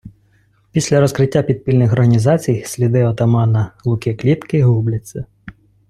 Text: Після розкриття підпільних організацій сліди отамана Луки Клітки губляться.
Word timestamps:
Після 0.71 0.99
розкриття 0.99 1.41
підпільних 1.43 1.93
організацій 1.93 2.63
сліди 2.65 3.03
отамана 3.03 3.71
Луки 3.85 4.15
Клітки 4.15 4.63
губляться. 4.63 5.25